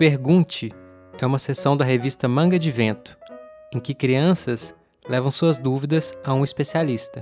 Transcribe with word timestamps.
Pergunte 0.00 0.72
é 1.20 1.26
uma 1.26 1.38
seção 1.38 1.76
da 1.76 1.84
revista 1.84 2.26
Manga 2.26 2.58
de 2.58 2.70
Vento, 2.70 3.18
em 3.70 3.78
que 3.78 3.92
crianças 3.92 4.74
levam 5.06 5.30
suas 5.30 5.58
dúvidas 5.58 6.14
a 6.24 6.32
um 6.32 6.42
especialista. 6.42 7.20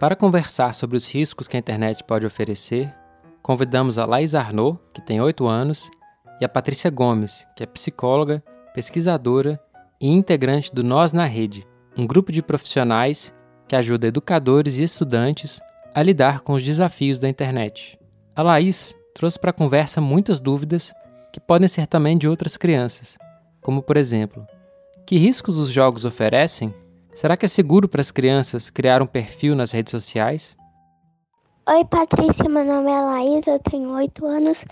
Para 0.00 0.16
conversar 0.16 0.72
sobre 0.72 0.96
os 0.96 1.12
riscos 1.12 1.46
que 1.46 1.58
a 1.58 1.60
internet 1.60 2.02
pode 2.04 2.24
oferecer, 2.24 2.90
convidamos 3.42 3.98
a 3.98 4.06
Laís 4.06 4.34
Arnaud, 4.34 4.78
que 4.94 5.02
tem 5.02 5.20
8 5.20 5.46
anos, 5.46 5.90
e 6.40 6.44
a 6.46 6.48
Patrícia 6.48 6.90
Gomes, 6.90 7.46
que 7.54 7.62
é 7.62 7.66
psicóloga, 7.66 8.42
pesquisadora 8.72 9.60
e 10.00 10.08
integrante 10.08 10.74
do 10.74 10.82
Nós 10.82 11.12
na 11.12 11.26
Rede, 11.26 11.68
um 11.98 12.06
grupo 12.06 12.32
de 12.32 12.40
profissionais 12.40 13.30
que 13.68 13.76
ajuda 13.76 14.06
educadores 14.06 14.74
e 14.76 14.84
estudantes 14.84 15.60
a 15.94 16.02
lidar 16.02 16.40
com 16.40 16.54
os 16.54 16.62
desafios 16.62 17.20
da 17.20 17.28
internet. 17.28 18.00
A 18.34 18.40
Laís 18.40 18.94
trouxe 19.14 19.38
para 19.38 19.50
a 19.50 19.54
conversa 19.54 20.00
muitas 20.00 20.40
dúvidas 20.40 20.92
que 21.32 21.40
podem 21.40 21.68
ser 21.68 21.86
também 21.86 22.18
de 22.18 22.28
outras 22.28 22.56
crianças, 22.56 23.16
como 23.60 23.82
por 23.82 23.96
exemplo, 23.96 24.46
que 25.06 25.16
riscos 25.16 25.56
os 25.56 25.68
jogos 25.68 26.04
oferecem? 26.04 26.74
Será 27.14 27.36
que 27.36 27.44
é 27.44 27.48
seguro 27.48 27.88
para 27.88 28.00
as 28.00 28.10
crianças 28.10 28.70
criar 28.70 29.02
um 29.02 29.06
perfil 29.06 29.54
nas 29.54 29.70
redes 29.70 29.90
sociais? 29.90 30.56
Oi, 31.68 31.84
Patrícia, 31.84 32.48
meu 32.48 32.64
nome 32.64 32.90
é 32.90 33.00
Laís, 33.00 33.46
eu 33.46 33.58
tenho 33.58 33.90
8 33.90 34.26
anos 34.26 34.64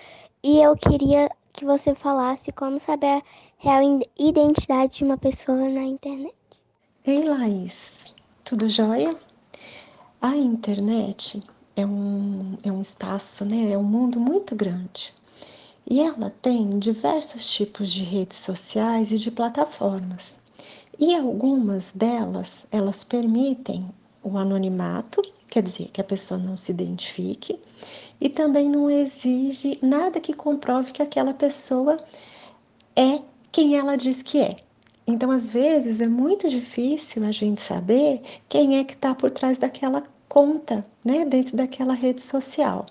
e 0.43 0.59
eu 0.59 0.77
queria 0.77 1.31
que 1.53 1.65
você 1.65 1.95
falasse 1.95 2.51
como 2.53 2.81
saber 2.81 3.07
a 3.07 3.23
real 3.59 4.01
identidade 4.19 4.95
de 4.95 5.05
uma 5.05 5.19
pessoa 5.19 5.69
na 5.69 5.83
internet. 5.83 6.35
Ei, 7.07 7.25
Laís, 7.25 8.15
tudo 8.45 8.69
jóia? 8.69 9.15
A 10.21 10.37
internet 10.37 11.43
é 11.81 11.87
um, 11.87 12.57
é 12.63 12.71
um 12.71 12.81
espaço, 12.81 13.45
né? 13.45 13.73
É 13.73 13.79
um 13.79 13.83
mundo 13.83 14.21
muito 14.21 14.55
grande. 14.55 15.15
E 15.89 16.01
ela 16.01 16.31
tem 16.43 16.79
diversos 16.79 17.49
tipos 17.49 17.91
de 17.91 18.05
redes 18.05 18.39
sociais 18.39 19.11
e 19.13 19.19
de 19.19 19.31
plataformas. 19.31 20.37
E 20.99 21.17
algumas 21.17 21.91
delas, 21.93 22.67
elas 22.71 23.05
permitem 23.05 23.89
o 24.23 24.37
anonimato, 24.37 25.23
quer 25.49 25.63
dizer, 25.63 25.89
que 25.93 26.01
a 26.01 26.05
pessoa 26.05 26.39
não 26.39 26.57
se 26.57 26.71
identifique, 26.71 27.59
e 28.21 28.29
também 28.29 28.69
não 28.69 28.91
exige 28.91 29.79
nada 29.83 30.21
que 30.21 30.35
comprove 30.35 30.93
que 30.93 31.03
aquela 31.03 31.33
pessoa 31.33 31.97
é 32.95 33.21
quem 33.51 33.77
ela 33.77 33.97
diz 33.97 34.23
que 34.23 34.41
é. 34.41 34.57
Então, 35.07 35.31
às 35.31 35.51
vezes, 35.51 36.01
é 36.01 36.07
muito 36.07 36.49
difícil 36.49 37.25
a 37.25 37.33
gente 37.33 37.61
saber 37.61 38.21
quem 38.49 38.79
é 38.79 38.85
que 38.85 38.93
está 38.93 39.15
por 39.15 39.31
trás 39.31 39.59
daquela 39.59 40.05
conta, 40.31 40.87
né, 41.05 41.25
dentro 41.25 41.57
daquela 41.57 41.93
rede 41.93 42.23
social. 42.23 42.87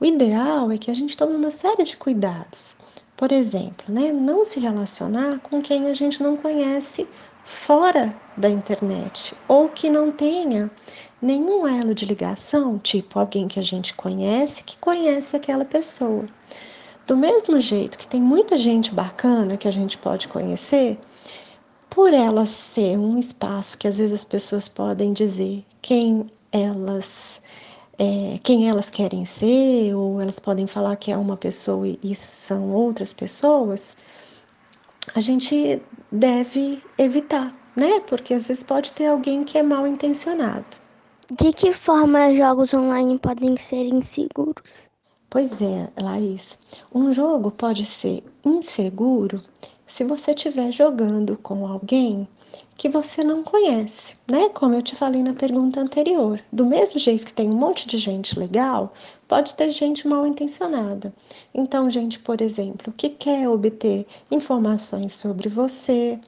O 0.00 0.04
ideal 0.04 0.72
é 0.72 0.76
que 0.76 0.90
a 0.90 0.94
gente 0.94 1.16
tome 1.16 1.36
uma 1.36 1.52
série 1.52 1.84
de 1.84 1.96
cuidados. 1.96 2.74
Por 3.16 3.30
exemplo, 3.30 3.86
né, 3.88 4.10
não 4.12 4.44
se 4.44 4.58
relacionar 4.58 5.38
com 5.38 5.62
quem 5.62 5.86
a 5.86 5.94
gente 5.94 6.20
não 6.20 6.36
conhece 6.36 7.08
fora 7.44 8.14
da 8.36 8.50
internet 8.50 9.34
ou 9.46 9.68
que 9.68 9.88
não 9.88 10.10
tenha 10.10 10.68
nenhum 11.22 11.66
elo 11.66 11.94
de 11.94 12.04
ligação, 12.04 12.76
tipo 12.76 13.20
alguém 13.20 13.46
que 13.46 13.60
a 13.60 13.62
gente 13.62 13.94
conhece 13.94 14.64
que 14.64 14.76
conhece 14.78 15.36
aquela 15.36 15.64
pessoa. 15.64 16.26
Do 17.06 17.16
mesmo 17.16 17.60
jeito 17.60 17.98
que 17.98 18.06
tem 18.06 18.20
muita 18.20 18.56
gente 18.56 18.92
bacana 18.92 19.56
que 19.56 19.68
a 19.68 19.72
gente 19.72 19.96
pode 19.96 20.26
conhecer, 20.26 20.98
por 21.88 22.12
ela 22.12 22.46
ser 22.46 22.98
um 22.98 23.16
espaço 23.16 23.78
que 23.78 23.86
às 23.86 23.98
vezes 23.98 24.12
as 24.12 24.24
pessoas 24.24 24.68
podem 24.68 25.12
dizer 25.12 25.64
quem 25.80 26.28
elas 26.52 27.40
é, 27.98 28.38
quem 28.42 28.68
elas 28.68 28.90
querem 28.90 29.24
ser, 29.24 29.94
ou 29.94 30.20
elas 30.20 30.38
podem 30.38 30.66
falar 30.66 30.96
que 30.96 31.10
é 31.10 31.16
uma 31.16 31.36
pessoa 31.36 31.86
e 31.86 32.14
são 32.14 32.70
outras 32.70 33.12
pessoas, 33.12 33.96
a 35.14 35.20
gente 35.20 35.82
deve 36.10 36.82
evitar, 36.96 37.52
né? 37.74 38.00
Porque 38.06 38.34
às 38.34 38.46
vezes 38.46 38.62
pode 38.62 38.92
ter 38.92 39.06
alguém 39.06 39.42
que 39.42 39.58
é 39.58 39.62
mal 39.62 39.86
intencionado. 39.86 40.64
De 41.30 41.52
que 41.52 41.72
forma 41.72 42.34
jogos 42.34 42.72
online 42.72 43.18
podem 43.18 43.56
ser 43.56 43.86
inseguros? 43.86 44.88
Pois 45.28 45.60
é, 45.60 45.90
Laís. 46.00 46.58
Um 46.94 47.12
jogo 47.12 47.50
pode 47.50 47.84
ser 47.84 48.24
inseguro 48.44 49.42
se 49.86 50.04
você 50.04 50.30
estiver 50.30 50.70
jogando 50.70 51.36
com 51.36 51.66
alguém 51.66 52.26
que 52.78 52.88
você 52.88 53.24
não 53.24 53.42
conhece, 53.42 54.14
né? 54.30 54.48
Como 54.50 54.72
eu 54.72 54.80
te 54.80 54.94
falei 54.94 55.20
na 55.20 55.34
pergunta 55.34 55.80
anterior. 55.80 56.40
Do 56.52 56.64
mesmo 56.64 56.96
jeito 56.96 57.26
que 57.26 57.32
tem 57.32 57.50
um 57.50 57.56
monte 57.56 57.88
de 57.88 57.98
gente 57.98 58.38
legal, 58.38 58.94
pode 59.26 59.56
ter 59.56 59.72
gente 59.72 60.06
mal 60.06 60.24
intencionada. 60.24 61.12
Então, 61.52 61.90
gente, 61.90 62.20
por 62.20 62.40
exemplo, 62.40 62.94
que 62.96 63.10
quer 63.10 63.48
obter 63.48 64.06
informações 64.30 65.12
sobre 65.12 65.48
você, 65.48 66.20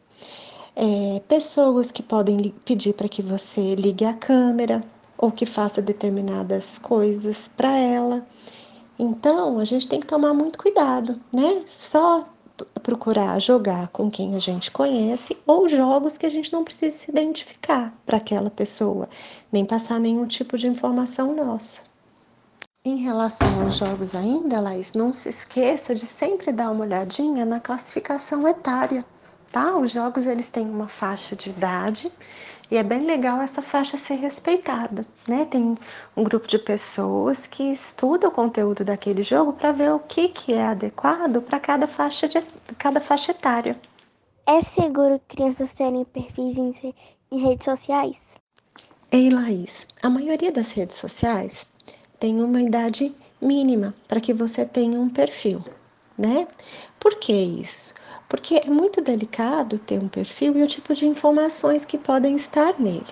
é, 0.75 1.23
pessoas 1.29 1.93
que 1.93 2.03
podem 2.03 2.53
pedir 2.65 2.95
para 2.95 3.09
que 3.09 3.23
você 3.23 3.77
ligue 3.77 4.05
a 4.05 4.13
câmera 4.13 4.81
ou 5.17 5.31
que 5.31 5.47
faça 5.47 5.81
determinadas 5.81 6.81
coisas 6.81 7.49
para 7.57 7.79
ela. 7.79 8.27
Então, 8.99 9.61
a 9.61 9.65
gente 9.65 9.87
tem 9.87 10.01
que 10.01 10.07
tomar 10.07 10.35
muito 10.35 10.59
cuidado, 10.59 11.21
né? 11.33 11.63
Só 11.69 12.27
procurar 12.83 13.39
jogar 13.41 13.89
com 13.89 14.11
quem 14.11 14.37
a 14.37 14.39
gente 14.39 14.71
conhece 14.71 15.37
ou 15.47 15.69
jogos 15.69 16.17
que 16.19 16.27
a 16.27 16.31
gente 16.31 16.53
não 16.53 16.65
precisa 16.65 16.97
se 16.97 17.11
identificar 17.11 17.93
para 18.05 18.17
aquela 18.17 18.51
pessoa, 18.51 19.09
nem 19.53 19.65
passar 19.65 19.99
nenhum 20.01 20.27
tipo 20.27 20.57
de 20.57 20.67
informação 20.67 21.35
nossa. 21.35 21.81
Em 22.85 22.97
relação 22.97 23.61
aos 23.61 23.77
jogos 23.77 24.15
ainda, 24.15 24.61
Laís, 24.61 24.95
não 24.95 25.13
se 25.13 25.29
esqueça 25.29 25.95
de 25.95 26.07
sempre 26.07 26.51
dar 26.51 26.71
uma 26.71 26.85
olhadinha 26.85 27.45
na 27.45 27.61
classificação 27.61 28.49
etária, 28.49 29.05
tá? 29.51 29.77
Os 29.77 29.91
jogos 29.93 30.27
eles 30.27 30.49
têm 30.49 30.69
uma 30.69 30.89
faixa 30.89 31.35
de 31.37 31.51
idade 31.51 32.11
e 32.71 32.77
é 32.77 32.83
bem 32.83 33.05
legal 33.05 33.41
essa 33.41 33.61
faixa 33.61 33.97
ser 33.97 34.15
respeitada, 34.15 35.05
né? 35.27 35.45
Tem 35.45 35.75
um 36.17 36.23
grupo 36.23 36.47
de 36.47 36.59
pessoas 36.59 37.47
que 37.47 37.65
estuda 37.73 38.29
o 38.29 38.31
conteúdo 38.31 38.85
daquele 38.85 39.23
jogo 39.23 39.53
para 39.53 39.73
ver 39.73 39.93
o 39.93 39.99
que, 39.99 40.29
que 40.29 40.53
é 40.53 40.67
adequado 40.67 41.43
para 41.43 41.59
cada 41.59 41.87
faixa 41.87 42.29
de 42.29 42.41
cada 42.79 43.01
faixa 43.01 43.33
etária. 43.33 43.79
É 44.47 44.61
seguro 44.63 45.21
crianças 45.29 45.73
terem 45.73 46.05
perfis 46.05 46.57
em, 46.57 46.95
em 47.33 47.43
redes 47.43 47.65
sociais? 47.65 48.19
Ei, 49.11 49.29
Laís, 49.31 49.89
a 50.03 50.09
maioria 50.09 50.53
das 50.53 50.71
redes 50.73 50.97
sociais 50.97 51.67
tem 52.21 52.41
uma 52.41 52.63
idade 52.63 53.13
mínima 53.41 53.95
para 54.07 54.21
que 54.21 54.33
você 54.33 54.65
tenha 54.65 55.01
um 55.01 55.09
perfil, 55.09 55.65
né? 56.17 56.47
Por 57.01 57.19
que 57.19 57.33
isso? 57.33 57.95
Porque 58.31 58.55
é 58.65 58.71
muito 58.71 59.03
delicado 59.03 59.77
ter 59.81 59.99
um 59.99 60.07
perfil 60.09 60.57
e 60.57 60.63
o 60.63 60.67
tipo 60.67 60.95
de 60.95 61.05
informações 61.05 61.85
que 61.85 61.99
podem 61.99 62.37
estar 62.37 62.79
nele. 62.79 63.05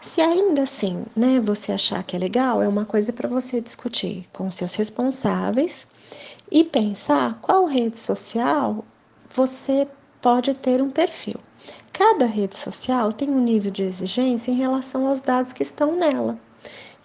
Se 0.00 0.20
ainda 0.20 0.62
assim, 0.62 1.06
né, 1.14 1.38
você 1.38 1.70
achar 1.70 2.02
que 2.02 2.16
é 2.16 2.18
legal, 2.18 2.60
é 2.60 2.66
uma 2.66 2.84
coisa 2.84 3.12
para 3.12 3.28
você 3.28 3.60
discutir 3.60 4.26
com 4.32 4.50
seus 4.50 4.74
responsáveis 4.74 5.86
e 6.50 6.64
pensar 6.64 7.38
qual 7.40 7.66
rede 7.66 7.98
social 7.98 8.84
você 9.30 9.86
pode 10.20 10.52
ter 10.54 10.82
um 10.82 10.90
perfil. 10.90 11.36
Cada 11.92 12.26
rede 12.26 12.56
social 12.56 13.12
tem 13.12 13.30
um 13.30 13.40
nível 13.40 13.70
de 13.70 13.84
exigência 13.84 14.50
em 14.50 14.56
relação 14.56 15.06
aos 15.06 15.20
dados 15.20 15.52
que 15.52 15.62
estão 15.62 15.94
nela. 15.94 16.36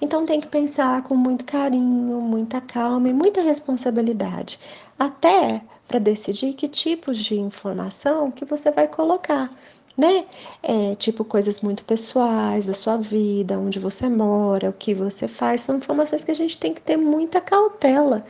Então 0.01 0.25
tem 0.25 0.41
que 0.41 0.47
pensar 0.47 1.03
com 1.03 1.15
muito 1.15 1.45
carinho, 1.45 2.19
muita 2.19 2.59
calma 2.59 3.09
e 3.09 3.13
muita 3.13 3.41
responsabilidade, 3.41 4.59
até 4.97 5.61
para 5.87 5.99
decidir 5.99 6.53
que 6.53 6.67
tipos 6.67 7.17
de 7.17 7.39
informação 7.39 8.31
que 8.31 8.45
você 8.45 8.71
vai 8.71 8.87
colocar, 8.87 9.51
né? 9.97 10.25
É, 10.61 10.95
tipo 10.95 11.23
coisas 11.23 11.61
muito 11.61 11.83
pessoais 11.85 12.65
da 12.65 12.73
sua 12.73 12.97
vida, 12.97 13.59
onde 13.59 13.79
você 13.79 14.09
mora, 14.09 14.69
o 14.69 14.73
que 14.73 14.93
você 14.93 15.27
faz, 15.27 15.61
são 15.61 15.77
informações 15.77 16.23
que 16.23 16.31
a 16.31 16.35
gente 16.35 16.57
tem 16.57 16.73
que 16.73 16.81
ter 16.81 16.97
muita 16.97 17.39
cautela. 17.41 18.25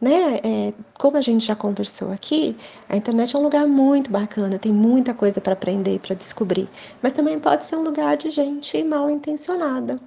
Né? 0.00 0.40
É, 0.42 0.74
como 0.98 1.16
a 1.16 1.20
gente 1.20 1.46
já 1.46 1.54
conversou 1.54 2.10
aqui, 2.10 2.56
a 2.88 2.96
internet 2.96 3.36
é 3.36 3.38
um 3.38 3.42
lugar 3.42 3.68
muito 3.68 4.10
bacana, 4.10 4.58
tem 4.58 4.72
muita 4.72 5.14
coisa 5.14 5.40
para 5.40 5.52
aprender 5.52 5.94
e 5.94 5.98
para 6.00 6.16
descobrir, 6.16 6.68
mas 7.00 7.12
também 7.12 7.38
pode 7.38 7.64
ser 7.64 7.76
um 7.76 7.82
lugar 7.82 8.16
de 8.16 8.28
gente 8.30 8.82
mal 8.82 9.08
intencionada 9.08 10.00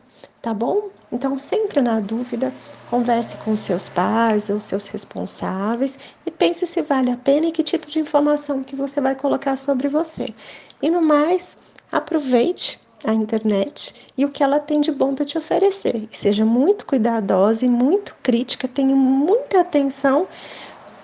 tá 0.45 0.53
bom? 0.53 0.89
Então, 1.11 1.39
sempre 1.39 1.81
na 1.81 1.99
dúvida, 1.99 2.53
converse 2.87 3.35
com 3.37 3.55
seus 3.55 3.89
pais 3.89 4.47
ou 4.47 4.59
seus 4.59 4.85
responsáveis 4.85 5.97
e 6.23 6.29
pense 6.29 6.67
se 6.67 6.83
vale 6.83 7.09
a 7.09 7.17
pena 7.17 7.47
e 7.47 7.51
que 7.51 7.63
tipo 7.63 7.87
de 7.87 7.97
informação 7.97 8.63
que 8.63 8.75
você 8.75 9.01
vai 9.01 9.15
colocar 9.15 9.55
sobre 9.55 9.87
você. 9.87 10.35
E 10.83 10.87
no 10.87 11.01
mais, 11.01 11.57
aproveite 11.91 12.79
a 13.03 13.11
internet 13.11 13.95
e 14.15 14.23
o 14.23 14.29
que 14.29 14.43
ela 14.43 14.59
tem 14.59 14.81
de 14.81 14.91
bom 14.91 15.15
para 15.15 15.25
te 15.25 15.35
oferecer. 15.35 16.07
E 16.11 16.15
seja 16.15 16.45
muito 16.45 16.85
cuidadosa 16.85 17.65
e 17.65 17.69
muito 17.69 18.15
crítica, 18.21 18.67
tenha 18.67 18.95
muita 18.95 19.61
atenção 19.61 20.27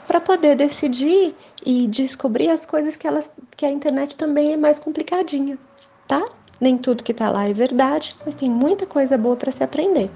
para 0.06 0.22
poder 0.22 0.56
decidir 0.56 1.36
e 1.66 1.88
descobrir 1.88 2.52
as 2.52 2.64
coisas 2.64 2.96
que, 2.96 3.08
elas, 3.08 3.32
que 3.58 3.66
a 3.66 3.72
internet 3.72 4.16
também 4.16 4.54
é 4.54 4.58
mais 4.58 4.78
complicadinha, 4.78 5.58
tá? 6.08 6.24
Nem 6.62 6.78
tudo 6.78 7.04
que 7.04 7.12
está 7.12 7.32
lá 7.32 7.50
é 7.50 7.54
verdade, 7.54 8.16
mas 8.24 8.36
tem 8.36 8.48
muita 8.48 8.86
coisa 8.86 9.18
boa 9.18 9.36
para 9.36 9.52
se 9.52 9.64
aprender. 9.64 10.12